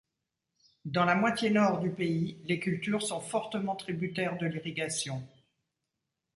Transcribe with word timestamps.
Dans 0.83 1.05
la 1.05 1.13
moitié 1.13 1.51
nord 1.51 1.79
du 1.79 1.91
pays, 1.91 2.39
les 2.45 2.59
cultures 2.59 3.03
sont 3.03 3.21
fortement 3.21 3.75
tributaires 3.75 4.35
de 4.39 4.47
l'irrigation. 4.47 5.21